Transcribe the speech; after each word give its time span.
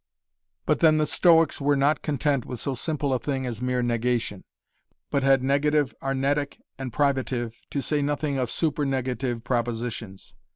But 0.65 0.79
then, 0.79 0.97
the 0.97 1.05
Stoics 1.05 1.61
were 1.61 1.75
not 1.75 2.01
content 2.01 2.43
with 2.43 2.59
so 2.59 2.73
simple 2.73 3.13
a 3.13 3.19
thing 3.19 3.45
as 3.45 3.61
mere 3.61 3.83
negation, 3.83 4.43
but 5.11 5.21
had 5.21 5.43
negative 5.43 5.93
arnetic 6.01 6.59
and 6.75 6.91
privative, 6.91 7.53
to 7.69 7.81
say 7.83 8.01
nothing 8.01 8.39
of 8.39 8.49
supernegative 8.49 9.43
propositions. 9.43 10.33